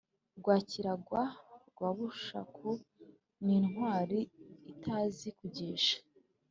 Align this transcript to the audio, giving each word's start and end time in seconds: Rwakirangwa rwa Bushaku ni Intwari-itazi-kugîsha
Rwakirangwa 0.39 1.21
rwa 1.69 1.89
Bushaku 1.97 2.69
ni 3.43 3.53
Intwari-itazi-kugîsha 3.61 5.97